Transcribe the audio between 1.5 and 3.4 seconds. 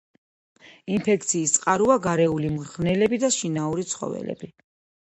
წყაროა გარეული მღრღნელები და